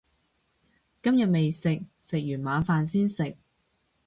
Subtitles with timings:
[1.03, 3.37] 今日未食，食完晚飯先食